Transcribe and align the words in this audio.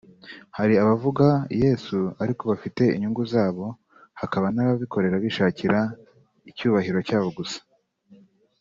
Hari 0.57 0.73
abavuga 0.83 1.27
Yesu 1.63 1.97
ariko 2.23 2.41
bafite 2.51 2.83
inyungu 2.95 3.23
zabo 3.33 3.65
hakaba 4.19 4.47
n’ababikora 4.55 5.21
bishakira 5.25 5.79
icyubahiro 6.49 6.99
cyabo 7.07 7.29
gusa 7.39 7.59